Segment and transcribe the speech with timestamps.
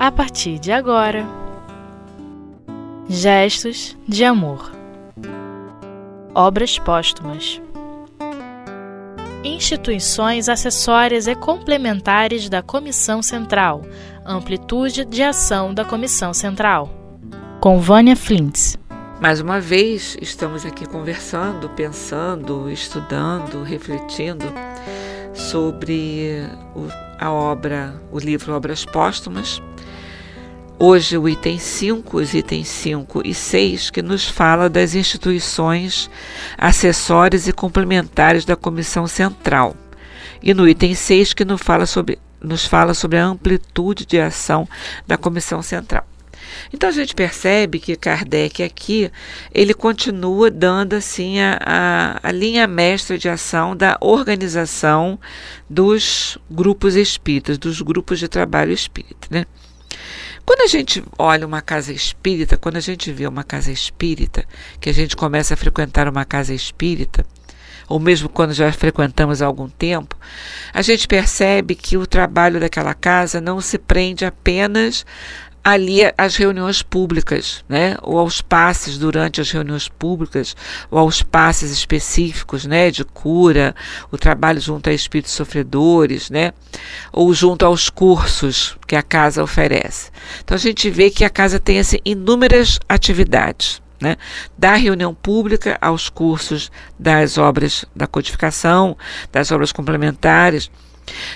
[0.00, 1.26] a partir de agora.
[3.06, 4.72] Gestos de amor.
[6.34, 7.60] Obras póstumas.
[9.44, 13.82] Instituições acessórias e complementares da Comissão Central.
[14.24, 16.88] Amplitude de ação da Comissão Central.
[17.60, 18.78] Com Vânia Flintz.
[19.20, 24.46] Mais uma vez, estamos aqui conversando, pensando, estudando, refletindo
[25.34, 26.42] sobre
[26.74, 26.88] o,
[27.20, 29.60] a obra, o livro Obras Póstumas.
[30.78, 36.10] Hoje, o item 5, os itens 5 e 6, que nos fala das instituições
[36.56, 39.76] acessórias e complementares da Comissão Central.
[40.42, 44.66] E no item 6, que nos fala sobre, nos fala sobre a amplitude de ação
[45.06, 46.09] da Comissão Central.
[46.72, 49.10] Então a gente percebe que Kardec aqui
[49.52, 55.18] ele continua dando assim a, a, a linha mestra de ação da organização
[55.68, 59.44] dos grupos espíritas, dos grupos de trabalho espírita, né?
[60.44, 64.44] Quando a gente olha uma casa espírita, quando a gente vê uma casa espírita,
[64.80, 67.24] que a gente começa a frequentar uma casa espírita,
[67.90, 70.16] ou mesmo quando já frequentamos há algum tempo,
[70.72, 75.04] a gente percebe que o trabalho daquela casa não se prende apenas
[75.62, 77.96] ali às reuniões públicas, né?
[78.02, 80.56] ou aos passes durante as reuniões públicas,
[80.90, 82.90] ou aos passes específicos né?
[82.90, 83.74] de cura,
[84.10, 86.52] o trabalho junto a espíritos sofredores, né?
[87.12, 90.10] ou junto aos cursos que a casa oferece.
[90.42, 93.82] Então a gente vê que a casa tem assim, inúmeras atividades.
[94.00, 94.16] Né?
[94.56, 98.96] Da reunião pública aos cursos das obras da codificação,
[99.30, 100.70] das obras complementares,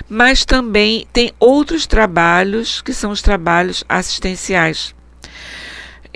[0.09, 4.95] mas também tem outros trabalhos que são os trabalhos assistenciais.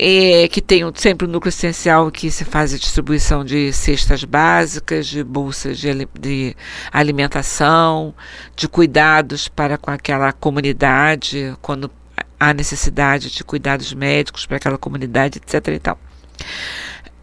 [0.01, 4.23] É, que tem sempre o um núcleo essencial que se faz a distribuição de cestas
[4.23, 6.56] básicas, de bolsas de, de,
[6.92, 8.14] alimentação,
[8.55, 11.91] de cuidados para com aquela comunidade, quando
[12.39, 15.67] há necessidade de cuidados médicos para aquela comunidade, etc.
[15.75, 15.98] E tal.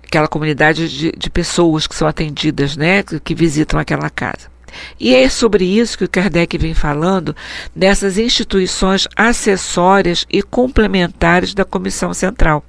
[0.03, 4.53] Aquela comunidade de, de pessoas que são atendidas, né, que, que visitam aquela casa.
[4.99, 7.35] E é sobre isso que o Kardec vem falando,
[7.75, 12.63] dessas instituições acessórias e complementares da Comissão Central.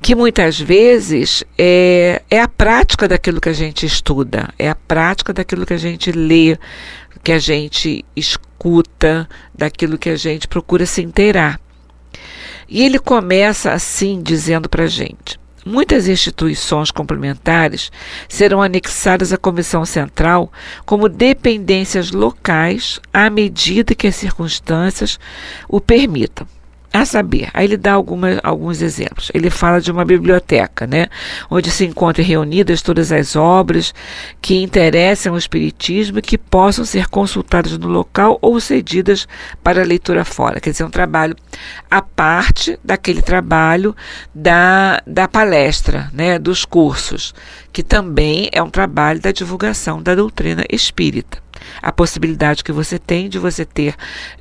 [0.00, 5.32] Que muitas vezes é, é a prática daquilo que a gente estuda, é a prática
[5.32, 6.58] daquilo que a gente lê,
[7.24, 11.60] que a gente escuta, daquilo que a gente procura se inteirar.
[12.68, 17.90] E ele começa assim, dizendo para a gente: Muitas instituições complementares
[18.28, 20.52] serão anexadas à Comissão Central
[20.84, 25.18] como dependências locais à medida que as circunstâncias
[25.68, 26.46] o permitam.
[26.96, 29.30] A saber, aí ele dá alguma, alguns exemplos.
[29.34, 31.08] Ele fala de uma biblioteca, né,
[31.50, 33.92] onde se encontram reunidas todas as obras
[34.40, 39.28] que interessam ao Espiritismo e que possam ser consultadas no local ou cedidas
[39.62, 40.58] para leitura fora.
[40.58, 41.36] Quer dizer, um trabalho
[41.90, 43.94] à parte daquele trabalho
[44.34, 47.34] da, da palestra, né, dos cursos,
[47.74, 51.45] que também é um trabalho da divulgação da doutrina espírita
[51.82, 53.94] a possibilidade que você tem de você ter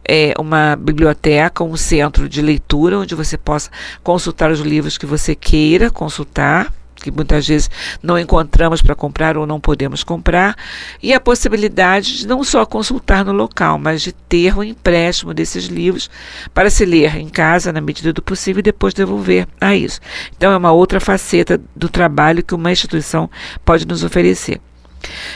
[0.07, 3.69] é, uma biblioteca, um centro de leitura onde você possa
[4.03, 6.72] consultar os livros que você queira consultar
[7.06, 7.69] que muitas vezes
[8.01, 10.56] não encontramos para comprar ou não podemos comprar,
[11.03, 15.66] e a possibilidade de não só consultar no local, mas de ter um empréstimo desses
[15.66, 16.09] livros
[16.53, 20.00] para se ler em casa na medida do possível e depois devolver a isso.
[20.35, 23.29] Então é uma outra faceta do trabalho que uma instituição
[23.63, 24.59] pode nos oferecer.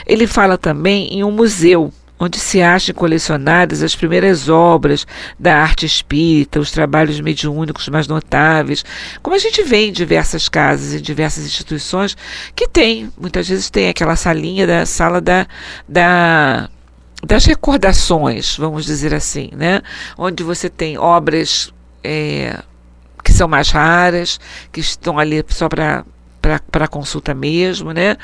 [0.05, 5.07] Ele fala também em um museu, onde se acham colecionadas as primeiras obras
[5.39, 8.83] da arte espírita, os trabalhos mediúnicos mais notáveis,
[9.23, 12.17] como a gente vê em diversas casas, em diversas instituições,
[12.55, 15.47] que tem, muitas vezes tem aquela salinha da sala da,
[15.87, 16.69] da
[17.21, 19.81] das recordações, vamos dizer assim, né?
[20.17, 22.57] Onde você tem obras é,
[23.23, 24.39] que são mais raras,
[24.71, 26.05] que estão ali só para
[26.41, 28.15] para consulta mesmo, né?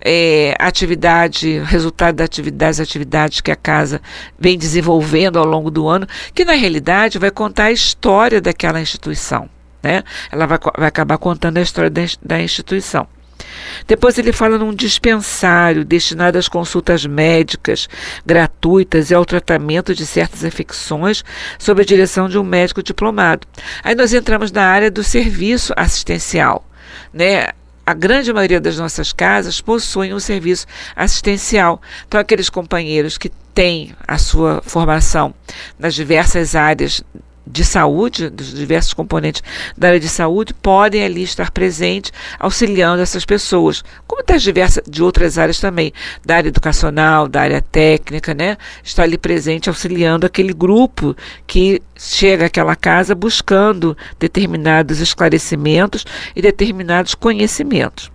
[0.00, 2.16] É, atividade, resultado
[2.52, 4.00] das atividades que a casa
[4.38, 9.48] vem desenvolvendo ao longo do ano, que na realidade vai contar a história daquela instituição,
[9.82, 10.02] né?
[10.30, 13.06] Ela vai, vai acabar contando a história da, da instituição.
[13.86, 17.88] Depois ele fala num dispensário destinado às consultas médicas
[18.24, 21.24] gratuitas e ao tratamento de certas infecções
[21.58, 23.46] sob a direção de um médico diplomado.
[23.82, 26.64] Aí nós entramos na área do serviço assistencial,
[27.12, 27.48] né?
[27.86, 30.66] A grande maioria das nossas casas possuem um serviço
[30.96, 31.80] assistencial.
[32.06, 35.34] Então, aqueles companheiros que têm a sua formação
[35.78, 37.02] nas diversas áreas
[37.46, 39.42] de saúde, dos diversos componentes
[39.76, 45.02] da área de saúde, podem ali estar presentes, auxiliando essas pessoas, como das diversas de
[45.02, 45.92] outras áreas também,
[46.24, 48.56] da área educacional, da área técnica, né?
[48.82, 56.04] Está ali presente, auxiliando aquele grupo que chega àquela casa buscando determinados esclarecimentos
[56.34, 58.13] e determinados conhecimentos.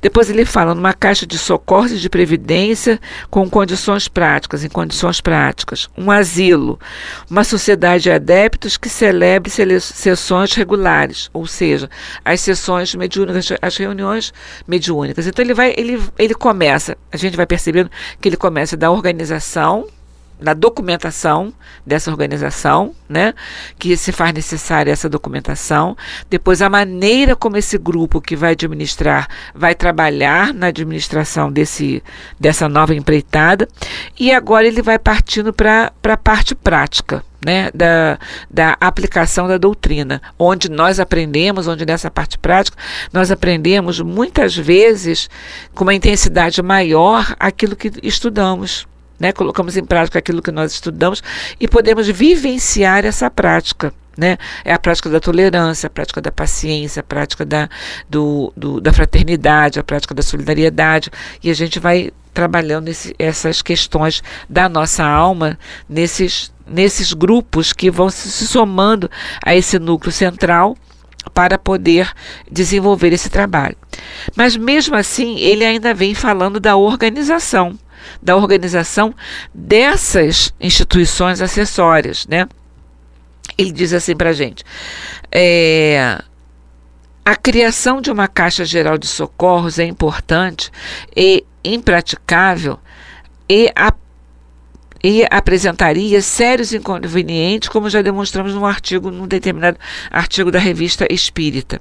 [0.00, 3.00] Depois ele fala numa caixa de socorros e de previdência
[3.30, 6.78] com condições práticas, em condições práticas, um asilo,
[7.30, 11.88] uma sociedade de adeptos que celebre sessões regulares, ou seja,
[12.24, 14.32] as sessões mediúnicas, as reuniões
[14.66, 15.26] mediúnicas.
[15.26, 17.90] Então ele vai, ele, ele começa, a gente vai percebendo
[18.20, 19.86] que ele começa da organização
[20.40, 21.52] na documentação
[21.84, 23.34] dessa organização, né,
[23.78, 25.96] que se faz necessária essa documentação,
[26.28, 32.02] depois a maneira como esse grupo que vai administrar vai trabalhar na administração desse,
[32.38, 33.68] dessa nova empreitada,
[34.18, 37.22] e agora ele vai partindo para a parte prática.
[37.42, 38.18] Né, da,
[38.50, 42.76] da aplicação da doutrina, onde nós aprendemos, onde nessa parte prática,
[43.14, 45.26] nós aprendemos muitas vezes
[45.74, 48.86] com uma intensidade maior aquilo que estudamos
[49.20, 49.32] né?
[49.32, 51.22] Colocamos em prática aquilo que nós estudamos
[51.60, 53.92] e podemos vivenciar essa prática.
[54.16, 54.38] Né?
[54.64, 57.68] É a prática da tolerância, a prática da paciência, a prática da,
[58.08, 61.10] do, do, da fraternidade, a prática da solidariedade.
[61.42, 65.58] E a gente vai trabalhando esse, essas questões da nossa alma
[65.88, 69.10] nesses, nesses grupos que vão se, se somando
[69.44, 70.76] a esse núcleo central
[71.34, 72.10] para poder
[72.50, 73.76] desenvolver esse trabalho.
[74.34, 77.78] Mas mesmo assim, ele ainda vem falando da organização
[78.22, 79.14] da organização
[79.54, 82.48] dessas instituições acessórias, né?
[83.56, 84.64] Ele diz assim para a gente:
[85.30, 86.18] é,
[87.24, 90.70] a criação de uma caixa geral de socorros é importante
[91.14, 92.78] e impraticável
[93.48, 93.92] e a
[95.02, 99.78] e apresentaria sérios inconvenientes, como já demonstramos num artigo, num determinado
[100.10, 101.80] artigo da revista Espírita.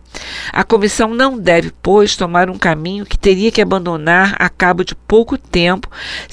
[0.52, 4.96] A comissão não deve, pois, tomar um caminho que teria que abandonar a cabo de
[4.96, 5.90] pouco tempo,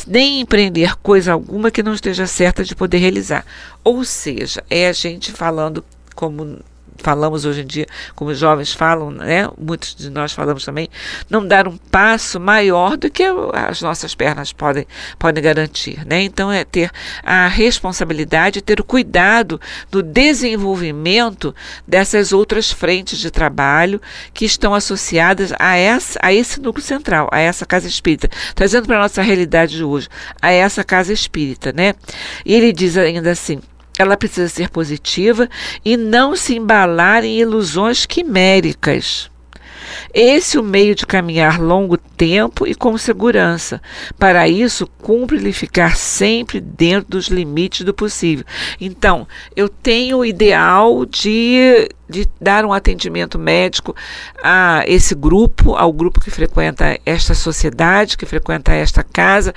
[0.07, 3.45] nem empreender coisa alguma que não esteja certa de poder realizar.
[3.83, 5.85] Ou seja, é a gente falando
[6.15, 6.59] como
[6.99, 9.49] falamos hoje em dia, como os jovens falam, né?
[9.59, 10.89] muitos de nós falamos também,
[11.29, 14.87] não dar um passo maior do que as nossas pernas podem,
[15.19, 16.05] podem garantir.
[16.07, 16.23] Né?
[16.23, 16.91] Então, é ter
[17.23, 19.61] a responsabilidade, ter o cuidado
[19.91, 21.55] do desenvolvimento
[21.87, 24.01] dessas outras frentes de trabalho
[24.33, 28.29] que estão associadas a, essa, a esse núcleo central, a essa casa espírita.
[28.55, 30.09] Trazendo para a nossa realidade de hoje,
[30.41, 31.73] a essa casa espírita.
[31.73, 31.95] Né?
[32.45, 33.61] E ele diz ainda assim
[33.99, 35.49] ela precisa ser positiva
[35.85, 39.31] e não se embalar em ilusões quiméricas.
[40.13, 43.81] Esse é o meio de caminhar longo tempo e com segurança.
[44.19, 48.45] Para isso, cumpre-lhe ficar sempre dentro dos limites do possível.
[48.81, 53.95] Então, eu tenho o ideal de de dar um atendimento médico
[54.43, 59.55] a esse grupo, ao grupo que frequenta esta sociedade, que frequenta esta casa.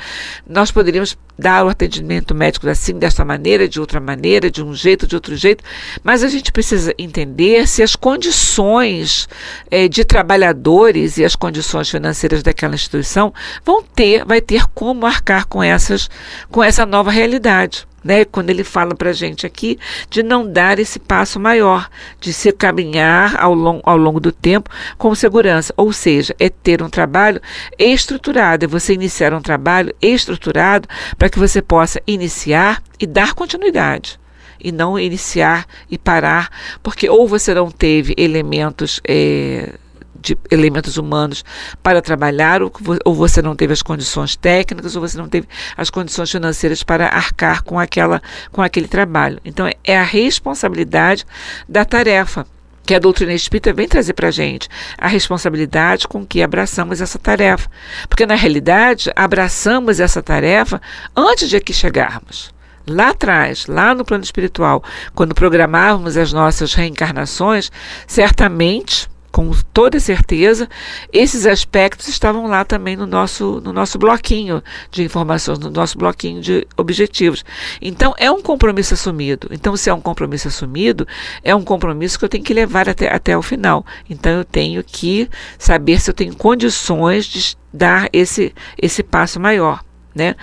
[0.47, 5.07] Nós poderíamos dar o atendimento médico assim, desta maneira, de outra maneira, de um jeito,
[5.07, 5.63] de outro jeito,
[6.03, 9.29] mas a gente precisa entender se as condições
[9.71, 15.47] eh, de trabalhadores e as condições financeiras daquela instituição vão ter, vai ter como arcar
[15.47, 16.09] com essas,
[16.51, 19.77] com essa nova realidade né, quando ele fala para a gente aqui
[20.09, 23.53] de não dar esse passo maior, de se caminhar ao,
[23.83, 25.73] ao longo do tempo com segurança.
[25.77, 27.41] Ou seja, é ter um trabalho
[27.77, 30.87] estruturado, é você iniciar um trabalho estruturado
[31.17, 34.19] para que você possa iniciar e dar continuidade
[34.61, 36.49] e não iniciar e parar,
[36.83, 38.99] porque ou você não teve elementos.
[39.07, 39.73] É,
[40.21, 41.43] de elementos humanos
[41.81, 42.71] para trabalhar, ou,
[43.05, 47.07] ou você não teve as condições técnicas, ou você não teve as condições financeiras para
[47.07, 48.21] arcar com, aquela,
[48.51, 49.39] com aquele trabalho.
[49.43, 51.25] Então, é a responsabilidade
[51.67, 52.45] da tarefa
[52.89, 57.19] que a doutrina espírita vem trazer para a gente, a responsabilidade com que abraçamos essa
[57.19, 57.69] tarefa.
[58.07, 60.81] Porque, na realidade, abraçamos essa tarefa
[61.15, 62.51] antes de aqui chegarmos.
[62.87, 64.83] Lá atrás, lá no plano espiritual,
[65.13, 67.71] quando programávamos as nossas reencarnações,
[68.07, 70.67] certamente com toda certeza,
[71.11, 76.41] esses aspectos estavam lá também no nosso, no nosso bloquinho de informações, no nosso bloquinho
[76.41, 77.43] de objetivos.
[77.81, 79.47] Então, é um compromisso assumido.
[79.51, 81.07] Então, se é um compromisso assumido,
[81.43, 83.85] é um compromisso que eu tenho que levar até, até o final.
[84.09, 89.83] Então, eu tenho que saber se eu tenho condições de dar esse, esse passo maior.
[90.13, 90.35] Né?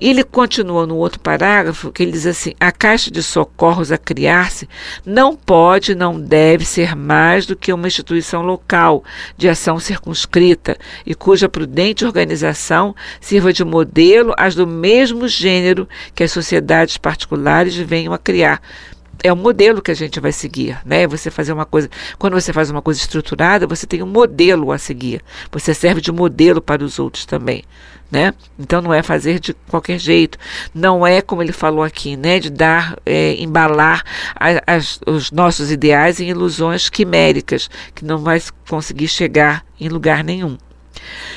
[0.00, 4.66] Ele continua no outro parágrafo que ele diz assim: a caixa de socorros a criar-se
[5.04, 9.04] não pode, não deve ser mais do que uma instituição local
[9.36, 16.24] de ação circunscrita e cuja prudente organização sirva de modelo às do mesmo gênero que
[16.24, 18.60] as sociedades particulares venham a criar
[19.22, 21.06] é o modelo que a gente vai seguir, né?
[21.06, 24.78] Você fazer uma coisa, quando você faz uma coisa estruturada, você tem um modelo a
[24.78, 25.22] seguir.
[25.50, 27.64] Você serve de modelo para os outros também,
[28.10, 28.32] né?
[28.58, 30.38] Então não é fazer de qualquer jeito,
[30.74, 32.38] não é como ele falou aqui, né?
[32.38, 34.02] De dar, é, embalar
[34.66, 40.56] as, os nossos ideais em ilusões quiméricas que não vai conseguir chegar em lugar nenhum.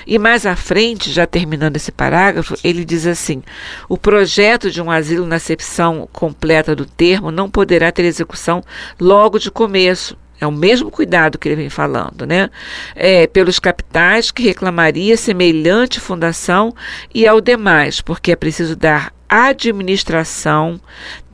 [0.05, 3.41] E mais à frente, já terminando esse parágrafo, ele diz assim:
[3.87, 8.63] o projeto de um asilo na acepção completa do termo não poderá ter execução
[8.99, 10.17] logo de começo.
[10.41, 12.49] É o mesmo cuidado que ele vem falando, né?
[12.95, 16.75] É, pelos capitais que reclamaria semelhante fundação
[17.13, 20.81] e ao demais, porque é preciso dar administração,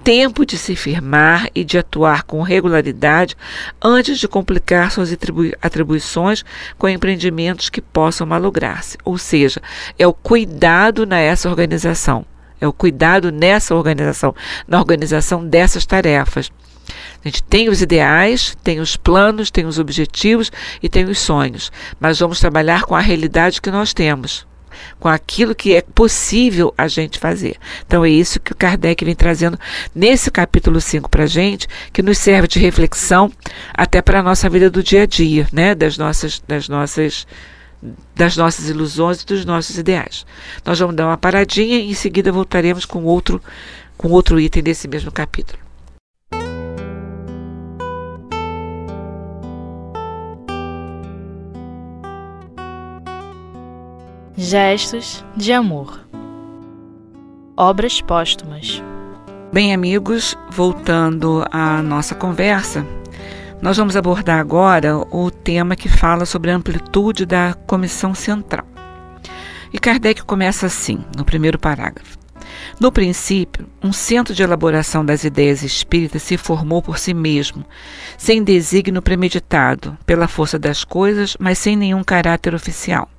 [0.10, 3.38] tempo de se firmar e de atuar com regularidade
[3.80, 6.44] antes de complicar suas atribui atribuições
[6.80, 8.98] com empreendimentos que possam malograr-se.
[9.06, 9.62] Ou seja,
[10.00, 12.26] é o cuidado nessa organização.
[12.60, 14.34] É o cuidado nessa organização,
[14.68, 16.52] na organização dessas tarefas.
[17.24, 20.52] A gente tem os ideais, tem os planos, tem os objetivos
[20.82, 24.49] e tem os sonhos, mas vamos trabalhar com a realidade que nós temos
[25.00, 27.58] com aquilo que é possível a gente fazer.
[27.86, 29.60] Então é isso que o Kardec vem trazendo
[29.94, 33.32] nesse capítulo 5 para a gente, que nos serve de reflexão
[33.74, 35.76] até para a nossa vida do dia a dia, né?
[35.76, 37.28] das, nossas, das, nossas,
[38.16, 40.26] das nossas ilusões e dos nossos ideais.
[40.66, 43.42] Nós vamos dar uma paradinha e em seguida voltaremos com outro,
[43.98, 45.69] com outro item desse mesmo capítulo.
[54.42, 56.00] Gestos de amor.
[57.58, 58.82] Obras póstumas.
[59.52, 62.88] Bem, amigos, voltando à nossa conversa,
[63.62, 68.66] nós vamos abordar agora o tema que fala sobre a amplitude da comissão central.
[69.74, 72.18] E Kardec começa assim, no primeiro parágrafo.
[72.80, 77.66] No princípio, um centro de elaboração das ideias espíritas se formou por si mesmo,
[78.18, 83.10] sem desígnio premeditado, pela força das coisas, mas sem nenhum caráter oficial.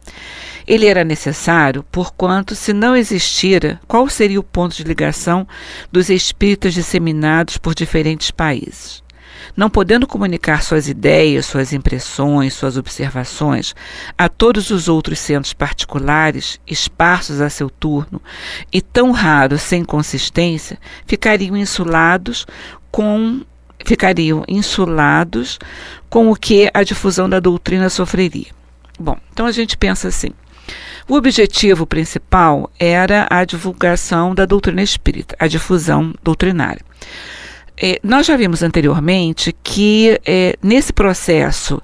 [0.71, 5.45] Ele era necessário, porquanto, se não existira, qual seria o ponto de ligação
[5.91, 9.03] dos espíritas disseminados por diferentes países?
[9.57, 13.75] Não podendo comunicar suas ideias, suas impressões, suas observações
[14.17, 18.23] a todos os outros centros particulares, esparsos a seu turno,
[18.73, 22.47] e tão raros sem consistência, ficariam insulados
[22.93, 23.41] com
[23.85, 25.59] ficariam insulados
[26.09, 28.53] com o que a difusão da doutrina sofreria.
[29.01, 30.31] Bom, então a gente pensa assim:
[31.11, 36.81] o objetivo principal era a divulgação da doutrina espírita, a difusão doutrinária.
[37.77, 41.83] É, nós já vimos anteriormente que é, nesse processo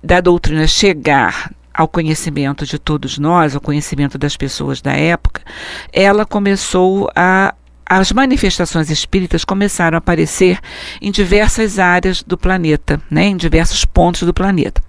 [0.00, 5.42] da doutrina chegar ao conhecimento de todos nós, ao conhecimento das pessoas da época,
[5.92, 7.52] ela começou a
[7.90, 10.60] as manifestações espíritas começaram a aparecer
[11.00, 14.82] em diversas áreas do planeta, né, em diversos pontos do planeta.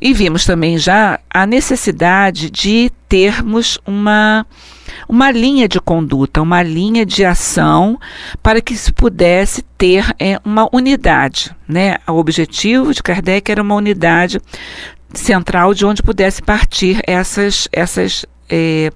[0.00, 4.46] E vimos também já a necessidade de termos uma,
[5.08, 7.98] uma linha de conduta, uma linha de ação
[8.42, 11.54] para que se pudesse ter é, uma unidade.
[11.66, 11.96] Né?
[12.06, 14.40] O objetivo de Kardec era uma unidade
[15.14, 18.90] central de onde pudesse partir essas, essas é,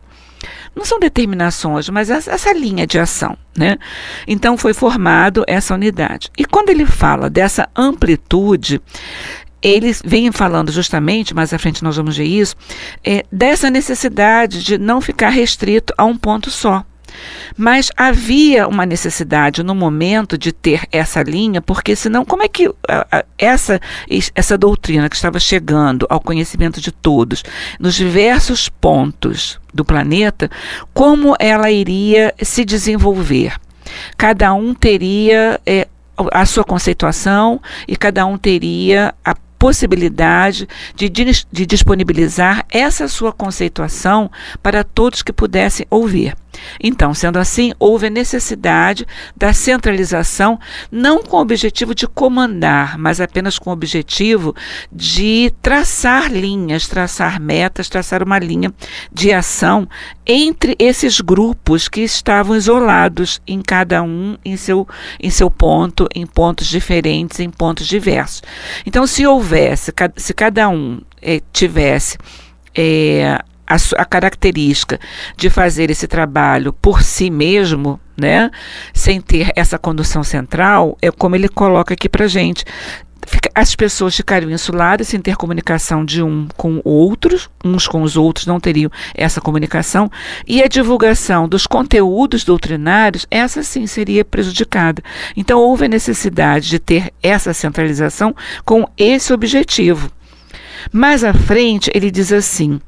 [0.79, 3.77] não são determinações, mas essa, linha de ação, né?
[4.27, 6.31] Então foi formado essa unidade.
[6.39, 8.81] E quando ele fala dessa amplitude,
[9.63, 12.57] eles vêm falando justamente, mais à frente nós vamos ver isso,
[13.05, 16.85] é, dessa necessidade de não ficar restrito a um ponto só.
[17.57, 22.71] Mas havia uma necessidade no momento de ter essa linha, porque senão, como é que
[23.37, 23.81] essa,
[24.35, 27.43] essa doutrina que estava chegando ao conhecimento de todos,
[27.81, 30.51] nos diversos pontos do planeta,
[30.93, 33.57] como ela iria se desenvolver?
[34.17, 35.89] Cada um teria é,
[36.33, 44.31] a sua conceituação e cada um teria a possibilidade de, de disponibilizar essa sua conceituação
[44.63, 46.37] para todos que pudessem ouvir.
[46.81, 50.59] Então, sendo assim, houve a necessidade da centralização,
[50.91, 54.55] não com o objetivo de comandar, mas apenas com o objetivo
[54.91, 58.73] de traçar linhas, traçar metas, traçar uma linha
[59.13, 59.89] de ação
[60.27, 64.87] entre esses grupos que estavam isolados em cada um em seu,
[65.21, 68.43] em seu ponto, em pontos diferentes, em pontos diversos.
[68.85, 72.19] Então, se houvesse, se cada um eh, tivesse
[72.75, 74.99] é, a, a característica
[75.37, 78.51] de fazer esse trabalho por si mesmo, né,
[78.95, 82.65] sem ter essa condução central, é como ele coloca aqui para gente.
[83.55, 88.47] as pessoas ficariam insuladas sem ter comunicação de um com outros, uns com os outros
[88.47, 90.11] não teriam essa comunicação,
[90.47, 95.03] e a divulgação dos conteúdos doutrinários, essa sim seria prejudicada.
[95.37, 98.35] Então houve a necessidade de ter essa centralização
[98.65, 100.11] com esse objetivo.
[100.91, 102.81] Mais à frente, ele diz assim: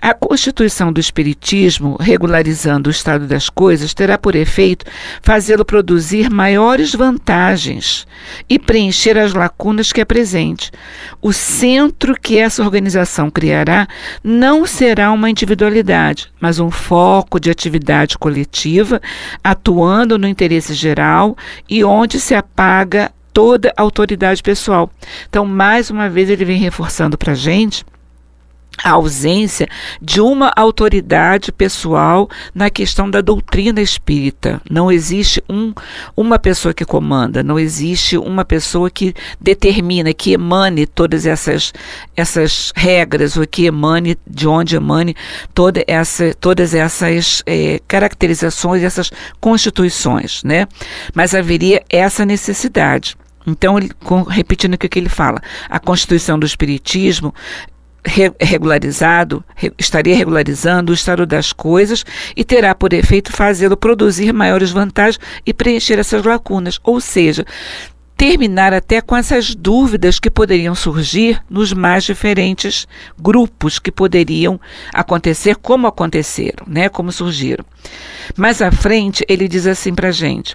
[0.00, 4.84] a Constituição do Espiritismo, regularizando o estado das coisas, terá por efeito
[5.22, 8.06] fazê-lo produzir maiores vantagens
[8.48, 10.70] e preencher as lacunas que apresente.
[11.20, 13.86] O centro que essa organização criará
[14.22, 19.00] não será uma individualidade, mas um foco de atividade coletiva,
[19.42, 21.36] atuando no interesse geral
[21.68, 24.90] e onde se apaga toda autoridade pessoal.
[25.28, 27.84] Então, mais uma vez, ele vem reforçando para a gente
[28.82, 29.68] a ausência
[30.00, 34.60] de uma autoridade pessoal na questão da doutrina espírita.
[34.70, 35.72] Não existe um,
[36.16, 41.72] uma pessoa que comanda, não existe uma pessoa que determina, que emane todas essas,
[42.16, 45.14] essas regras, ou que emane, de onde emane
[45.54, 49.10] toda essa, todas essas é, caracterizações, essas
[49.40, 50.42] constituições.
[50.44, 50.66] Né?
[51.14, 53.16] Mas haveria essa necessidade.
[53.46, 53.76] Então,
[54.28, 57.34] repetindo o que ele fala, a Constituição do Espiritismo
[58.04, 59.44] regularizado,
[59.78, 62.04] estaria regularizando o estado das coisas
[62.36, 67.44] e terá por efeito fazê-lo produzir maiores vantagens e preencher essas lacunas, ou seja,
[68.16, 72.86] terminar até com essas dúvidas que poderiam surgir nos mais diferentes
[73.18, 74.60] grupos que poderiam
[74.92, 77.64] acontecer, como aconteceram, né, como surgiram.
[78.36, 80.54] Mais à frente, ele diz assim para gente: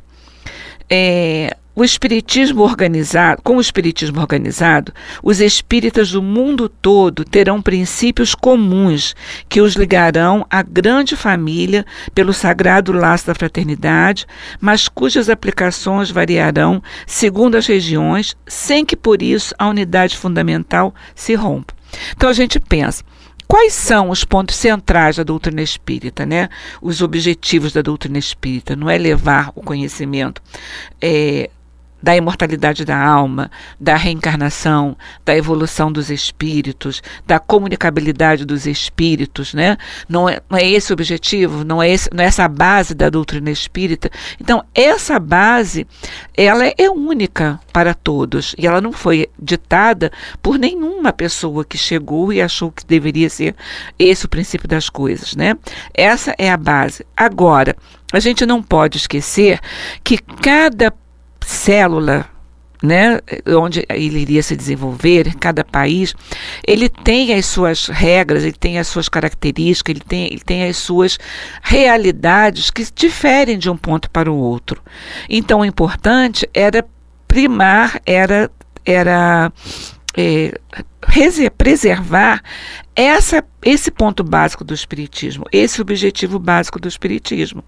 [0.88, 8.34] é, o espiritismo organizado, com o espiritismo organizado, os espíritas do mundo todo terão princípios
[8.34, 9.14] comuns
[9.50, 14.26] que os ligarão à grande família pelo sagrado laço da fraternidade,
[14.62, 21.36] mas cujas aplicações variarão segundo as regiões, sem que por isso a unidade fundamental se
[21.36, 21.74] rompa.
[22.16, 23.04] Então a gente pensa,
[23.48, 26.50] Quais são os pontos centrais da doutrina espírita, né?
[26.82, 30.42] Os objetivos da doutrina espírita não é levar o conhecimento
[31.00, 31.52] é,
[32.06, 34.96] da imortalidade da alma, da reencarnação,
[35.26, 39.76] da evolução dos espíritos, da comunicabilidade dos espíritos, né?
[40.08, 42.94] Não é, não é esse o objetivo, não é, esse, não é essa a base
[42.94, 44.12] da doutrina espírita.
[44.40, 45.88] Então, essa base,
[46.38, 50.12] ela é única para todos e ela não foi ditada
[50.44, 53.56] por nenhuma pessoa que chegou e achou que deveria ser
[53.98, 55.58] esse o princípio das coisas, né?
[55.92, 57.04] Essa é a base.
[57.18, 57.76] Agora,
[58.14, 59.60] a gente não pode esquecer
[60.04, 60.94] que cada
[61.46, 62.30] célula
[62.84, 66.14] né, onde ele iria se desenvolver, cada país,
[66.66, 70.78] ele tem as suas regras, ele tem as suas características, ele tem, ele tem as
[70.78, 71.18] suas
[71.62, 74.82] realidades que diferem de um ponto para o outro.
[75.30, 76.86] Então, o importante era
[77.28, 78.52] primar, era,
[78.86, 79.52] era
[80.18, 80.58] é,
[81.58, 82.42] preservar
[82.96, 87.64] essa, esse ponto básico do Espiritismo, esse objetivo básico do Espiritismo.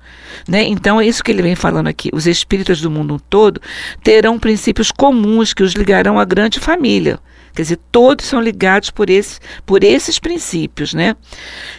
[0.47, 0.63] Né?
[0.63, 2.09] Então, é isso que ele vem falando aqui.
[2.13, 3.61] Os espíritas do mundo todo
[4.03, 7.19] terão princípios comuns que os ligarão à grande família.
[7.53, 11.15] Quer dizer, todos são ligados por, esse, por esses princípios, né?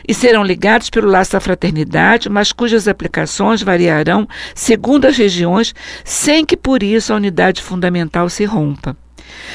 [0.07, 4.27] E serão ligados pelo laço da fraternidade, mas cujas aplicações variarão
[4.57, 5.73] segundo as regiões,
[6.05, 8.97] sem que por isso a unidade fundamental se rompa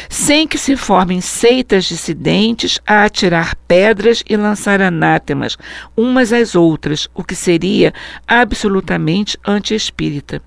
[0.09, 5.57] sem que se formem seitas dissidentes a atirar pedras e lançar anátemas
[5.95, 7.93] umas às outras, o que seria
[8.27, 10.41] absolutamente anti-espírita.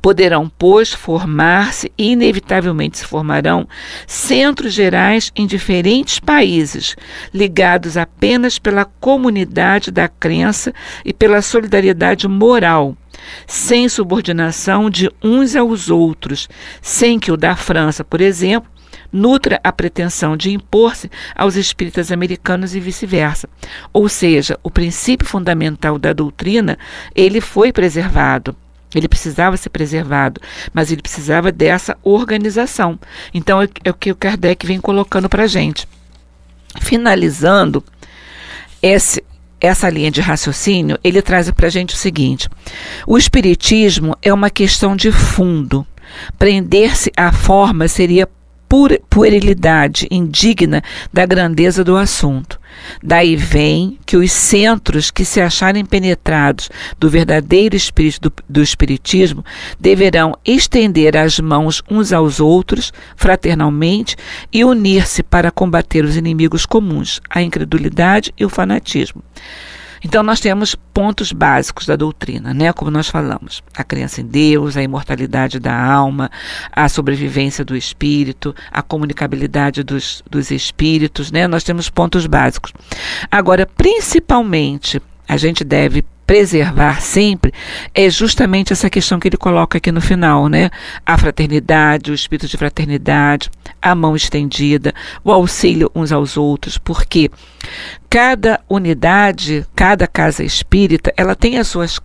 [0.00, 3.68] Poderão, pois, formar-se e inevitavelmente se formarão
[4.06, 6.96] centros gerais em diferentes países,
[7.32, 10.72] ligados apenas pela comunidade da crença
[11.04, 12.96] e pela solidariedade moral,
[13.46, 16.48] sem subordinação de uns aos outros,
[16.80, 18.70] sem que o da França, por exemplo,
[19.12, 23.48] nutra a pretensão de impor-se aos espíritas americanos e vice-versa.
[23.92, 26.78] Ou seja, o princípio fundamental da doutrina,
[27.14, 28.54] ele foi preservado.
[28.94, 30.40] Ele precisava ser preservado,
[30.72, 32.98] mas ele precisava dessa organização.
[33.34, 35.86] Então é, é o que o Kardec vem colocando para a gente.
[36.80, 37.84] Finalizando
[38.82, 39.22] esse,
[39.60, 42.48] essa linha de raciocínio, ele traz para a gente o seguinte:
[43.06, 45.86] o Espiritismo é uma questão de fundo.
[46.38, 48.28] Prender-se à forma seria
[49.08, 52.60] puerilidade indigna da grandeza do assunto.
[53.02, 59.44] Daí vem que os centros que se acharem penetrados do verdadeiro espírito do, do, Espiritismo
[59.80, 64.16] deverão estender as mãos uns aos outros, fraternalmente,
[64.52, 69.22] e unir-se para combater os inimigos comuns, a incredulidade e o fanatismo.
[70.04, 72.72] Então nós temos pontos básicos da doutrina, né?
[72.72, 76.30] Como nós falamos, a crença em Deus, a imortalidade da alma,
[76.72, 81.46] a sobrevivência do espírito, a comunicabilidade dos, dos espíritos, né?
[81.46, 82.72] Nós temos pontos básicos.
[83.30, 87.54] Agora, principalmente, a gente deve preservar sempre
[87.94, 90.68] é justamente essa questão que ele coloca aqui no final, né?
[91.06, 94.92] A fraternidade, o espírito de fraternidade, a mão estendida,
[95.24, 97.30] o auxílio uns aos outros, porque
[98.10, 101.98] cada unidade, cada casa espírita, ela tem as suas,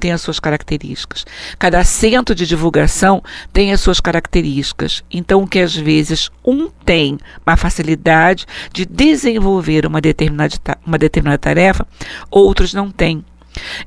[0.00, 1.24] tem as suas características.
[1.56, 5.04] Cada centro de divulgação tem as suas características.
[5.08, 11.86] Então, que às vezes um tem uma facilidade de desenvolver uma determinada, uma determinada tarefa,
[12.28, 13.24] outros não têm.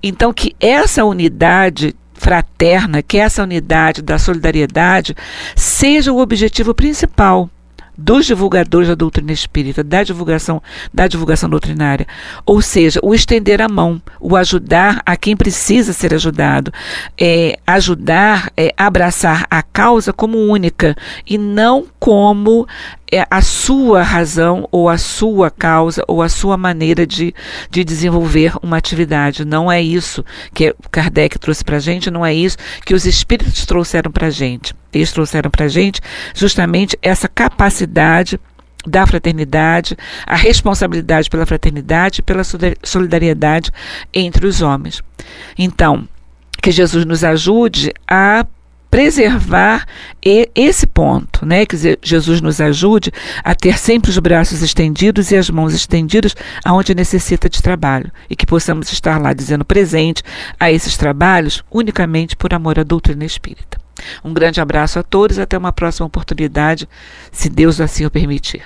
[0.02, 5.16] Então, que essa unidade fraterna, que essa unidade da solidariedade
[5.56, 7.50] seja o objetivo principal
[7.98, 10.62] dos divulgadores da doutrina espírita, da divulgação,
[10.94, 12.08] da divulgação doutrinária.
[12.46, 16.72] Ou seja, o estender a mão, o ajudar a quem precisa ser ajudado,
[17.20, 20.96] é, ajudar, é, abraçar a causa como única
[21.28, 22.68] e não como
[23.12, 27.34] é, a sua razão ou a sua causa ou a sua maneira de,
[27.70, 29.46] de desenvolver uma atividade.
[29.46, 30.24] Não é isso
[30.54, 34.32] que Kardec trouxe para a gente, não é isso que os espíritos trouxeram para a
[34.32, 34.74] gente.
[34.94, 36.02] Eles trouxeram para a gente
[36.34, 38.40] justamente essa capacidade
[38.86, 42.44] da fraternidade, a responsabilidade pela fraternidade e pela
[42.84, 43.72] solidariedade
[44.14, 45.02] entre os homens.
[45.58, 46.08] Então,
[46.62, 48.46] que Jesus nos ajude a
[48.92, 49.86] preservar
[50.22, 51.66] esse ponto, né?
[51.66, 53.10] Que Jesus nos ajude
[53.42, 58.36] a ter sempre os braços estendidos e as mãos estendidas aonde necessita de trabalho e
[58.36, 60.22] que possamos estar lá dizendo presente
[60.60, 63.81] a esses trabalhos unicamente por amor à doutrina espírita.
[64.24, 66.88] Um grande abraço a todos, até uma próxima oportunidade,
[67.32, 68.64] se Deus assim o permitir.